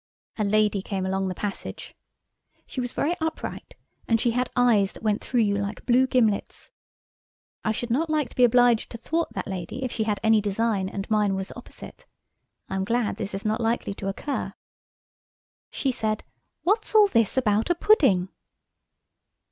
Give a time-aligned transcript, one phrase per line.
[0.35, 1.93] a lady came along the passage.
[2.65, 3.75] She was very upright,
[4.07, 6.71] and she had eyes that went through you like blue gimlets.
[7.63, 10.41] I should not like to be obliged to thwart that lady if she had any
[10.41, 12.07] design, and mine was opposite.
[12.67, 14.55] I am glad this is not likely to occur.
[15.69, 16.23] She said,
[16.63, 18.29] "What's all this about a pudding?"